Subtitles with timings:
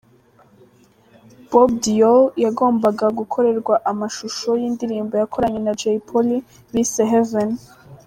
[1.49, 6.37] Bob Deol yagombaga gukorerwa amashusho y'indirimbo yakoranye na Jay Polly
[6.73, 7.53] bise 'Heaven'.